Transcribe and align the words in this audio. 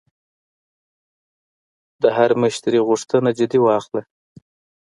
د 2.01 2.03
هر 2.17 2.31
مشتری 2.41 2.79
غوښتنه 2.87 3.29
جدي 3.37 3.59
واخله. 3.61 4.01